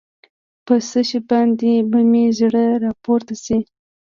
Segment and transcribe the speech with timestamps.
[0.65, 3.59] په څه شي باندې به مې زړه راپورته شي.